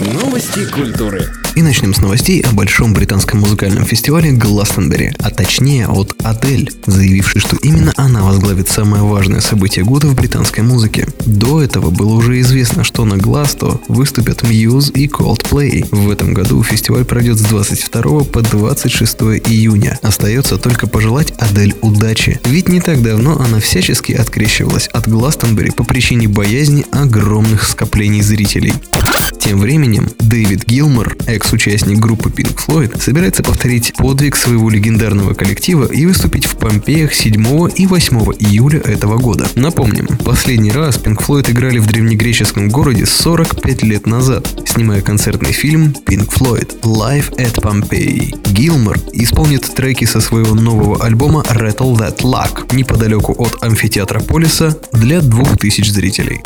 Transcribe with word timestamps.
Новости 0.00 0.68
культуры. 0.72 1.30
И 1.54 1.62
начнем 1.62 1.94
с 1.94 1.98
новостей 1.98 2.42
о 2.42 2.52
большом 2.52 2.92
британском 2.94 3.38
музыкальном 3.38 3.84
фестивале 3.84 4.32
Гластонбери, 4.32 5.12
а 5.20 5.30
точнее 5.30 5.86
от 5.86 6.16
Адель, 6.24 6.68
заявившей, 6.84 7.40
что 7.40 7.54
именно 7.62 7.92
она 7.96 8.24
возглавит 8.24 8.68
самое 8.68 9.04
важное 9.04 9.40
событие 9.40 9.84
года 9.84 10.08
в 10.08 10.16
британской 10.16 10.64
музыке. 10.64 11.06
До 11.26 11.62
этого 11.62 11.90
было 11.90 12.14
уже 12.14 12.40
известно, 12.40 12.82
что 12.82 13.04
на 13.04 13.18
Гласто 13.18 13.80
выступят 13.86 14.42
Muse 14.42 14.90
и 14.94 15.06
Coldplay. 15.06 15.86
В 15.92 16.10
этом 16.10 16.34
году 16.34 16.60
фестиваль 16.64 17.04
пройдет 17.04 17.38
с 17.38 17.42
22 17.42 18.24
по 18.24 18.42
26 18.42 19.14
июня. 19.46 20.00
Остается 20.02 20.58
только 20.58 20.88
пожелать 20.88 21.32
Адель 21.38 21.76
удачи. 21.82 22.40
Ведь 22.46 22.68
не 22.68 22.80
так 22.80 23.00
давно 23.00 23.40
она 23.40 23.60
всячески 23.60 24.10
открещивалась 24.10 24.88
от 24.88 25.06
Гластонбери 25.06 25.70
по 25.70 25.84
причине 25.84 26.26
боязни 26.26 26.84
огромных 26.90 27.62
скоплений 27.62 28.22
зрителей. 28.22 28.74
Тем 29.44 29.60
временем 29.60 30.08
Дэвид 30.20 30.64
Гилмор, 30.64 31.18
экс-участник 31.26 31.98
группы 31.98 32.30
Pink 32.30 32.56
Floyd, 32.56 32.98
собирается 32.98 33.42
повторить 33.42 33.92
подвиг 33.92 34.36
своего 34.36 34.70
легендарного 34.70 35.34
коллектива 35.34 35.84
и 35.84 36.06
выступить 36.06 36.46
в 36.46 36.56
Помпеях 36.56 37.12
7 37.12 37.68
и 37.76 37.86
8 37.86 38.16
июля 38.38 38.80
этого 38.80 39.18
года. 39.18 39.46
Напомним, 39.54 40.06
последний 40.24 40.72
раз 40.72 40.96
Pink 40.96 41.22
Floyd 41.22 41.50
играли 41.50 41.78
в 41.78 41.86
древнегреческом 41.86 42.70
городе 42.70 43.04
45 43.04 43.82
лет 43.82 44.06
назад, 44.06 44.48
снимая 44.64 45.02
концертный 45.02 45.52
фильм 45.52 45.94
Pink 46.06 46.30
Floyd 46.30 46.80
Live 46.80 47.36
at 47.36 47.60
Pompeii. 47.60 48.34
Гилмор 48.50 48.98
исполнит 49.12 49.70
треки 49.74 50.06
со 50.06 50.22
своего 50.22 50.54
нового 50.54 51.04
альбома 51.04 51.44
Rattle 51.50 51.94
That 51.98 52.22
Luck 52.22 52.74
неподалеку 52.74 53.34
от 53.36 53.62
амфитеатра 53.62 54.20
Полиса 54.20 54.74
для 54.92 55.20
2000 55.20 55.90
зрителей. 55.90 56.40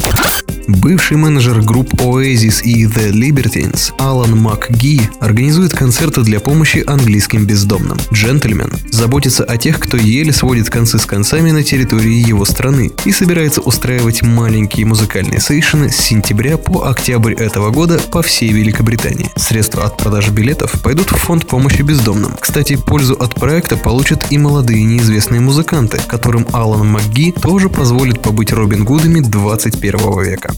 Бывший 0.68 1.16
менеджер 1.16 1.62
групп 1.62 1.94
Oasis 1.94 2.62
и 2.62 2.84
The 2.84 3.10
Libertines 3.10 3.90
Алан 3.98 4.38
МакГи 4.38 5.00
организует 5.18 5.72
концерты 5.72 6.20
для 6.20 6.40
помощи 6.40 6.84
английским 6.86 7.46
бездомным. 7.46 7.96
Джентльмен 8.12 8.70
заботится 8.90 9.44
о 9.44 9.56
тех, 9.56 9.80
кто 9.80 9.96
еле 9.96 10.30
сводит 10.30 10.68
концы 10.68 10.98
с 10.98 11.06
концами 11.06 11.52
на 11.52 11.62
территории 11.62 12.16
его 12.16 12.44
страны 12.44 12.90
и 13.06 13.12
собирается 13.12 13.62
устраивать 13.62 14.20
маленькие 14.22 14.84
музыкальные 14.84 15.40
сейшены 15.40 15.90
с 15.90 15.96
сентября 15.96 16.58
по 16.58 16.86
октябрь 16.90 17.32
этого 17.32 17.70
года 17.70 17.98
по 18.12 18.20
всей 18.20 18.52
Великобритании. 18.52 19.30
Средства 19.36 19.86
от 19.86 19.96
продажи 19.96 20.32
билетов 20.32 20.72
пойдут 20.82 21.10
в 21.10 21.16
фонд 21.16 21.46
помощи 21.46 21.80
бездомным. 21.80 22.32
Кстати, 22.38 22.76
пользу 22.76 23.14
от 23.14 23.34
проекта 23.36 23.78
получат 23.78 24.26
и 24.30 24.36
молодые 24.36 24.84
неизвестные 24.84 25.40
музыканты, 25.40 25.98
которым 26.06 26.46
Алан 26.52 26.86
МакГи 26.86 27.32
тоже 27.32 27.70
позволит 27.70 28.20
побыть 28.20 28.52
Робин 28.52 28.84
Гудами 28.84 29.20
21 29.20 30.22
века. 30.22 30.57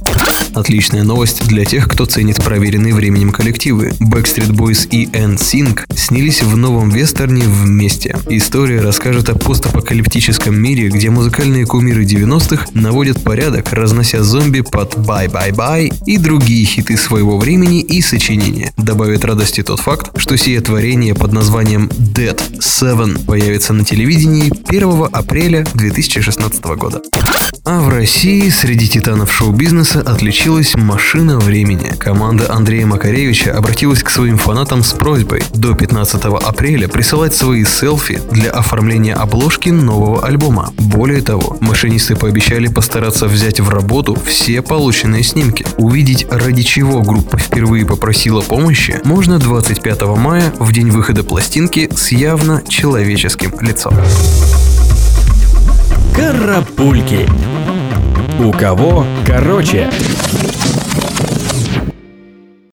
Отличная 0.55 1.05
новость 1.05 1.47
для 1.47 1.65
тех, 1.65 1.89
кто 1.89 2.07
ценит 2.07 2.43
проверенные 2.43 2.93
временем 2.93 3.31
коллективы. 3.31 3.93
Backstreet 4.01 4.51
Boys 4.51 4.89
и 4.91 5.07
NSYNC 5.07 5.85
снялись 5.95 6.43
в 6.43 6.57
новом 6.57 6.91
вестерне 6.91 7.45
вместе. 7.45 8.17
История 8.29 8.81
расскажет 8.81 9.29
о 9.29 9.37
постапокалиптическом 9.37 10.55
мире, 10.55 10.89
где 10.89 11.11
музыкальные 11.11 11.67
кумиры 11.67 12.05
90-х 12.05 12.67
наводят 12.75 13.23
порядок, 13.23 13.73
разнося 13.73 14.23
зомби 14.23 14.63
под 14.63 14.95
Bye 14.95 15.31
Bye 15.31 15.55
Bye 15.55 15.95
и 16.07 16.19
другие 16.19 16.65
хиты 16.65 16.97
своего 16.97 17.39
времени 17.39 17.81
и 17.81 18.03
сочинения. 18.03 18.73
Добавит 18.77 19.25
радости 19.25 19.63
тот 19.63 19.81
факт, 19.81 20.11
что 20.19 20.37
сие 20.37 20.61
творение 20.61 21.15
под 21.15 21.33
названием 21.33 21.89
Dead 21.89 22.39
Seven 22.59 23.25
появится 23.25 23.73
на 23.73 23.85
телевидении 23.85 24.53
1 24.69 25.09
апреля 25.13 25.65
2016 25.75 26.65
года. 26.77 27.01
А 27.65 27.81
в 27.81 27.89
России 27.89 28.49
среди 28.49 28.89
титанов 28.89 29.33
шоу-бизнеса 29.33 29.90
отличилась 29.99 30.77
машина 30.77 31.39
времени. 31.39 31.93
Команда 31.99 32.53
Андрея 32.53 32.87
Макаревича 32.87 33.57
обратилась 33.57 34.03
к 34.03 34.11
своим 34.11 34.39
фанатам 34.39 34.83
с 34.83 34.93
просьбой 34.93 35.43
до 35.53 35.75
15 35.75 36.25
апреля 36.25 36.89
присылать 36.89 37.35
свои 37.35 37.65
селфи 37.65 38.21
для 38.31 38.51
оформления 38.51 39.15
обложки 39.15 39.71
нового 39.71 40.25
альбома. 40.25 40.73
Более 40.77 41.23
того, 41.23 41.57
машинисты 41.61 42.17
пообещали 42.17 42.69
постараться 42.69 43.27
взять 43.27 43.61
в 43.61 43.69
работу 43.69 44.17
все 44.25 44.63
полученные 44.63 45.23
снимки. 45.23 45.67
Увидеть, 45.77 46.27
ради 46.31 46.63
чего 46.63 47.03
группа 47.03 47.39
впервые 47.39 47.85
попросила 47.85 48.41
помощи, 48.41 49.01
можно 49.05 49.39
25 49.39 50.03
мая, 50.17 50.53
в 50.59 50.73
день 50.73 50.91
выхода 50.91 51.23
пластинки 51.25 51.91
с 51.95 52.13
явно 52.13 52.63
человеческим 52.69 53.53
лицом. 53.61 53.95
Карапульки. 56.15 57.27
У 58.43 58.53
кого 58.53 59.05
короче. 59.27 59.91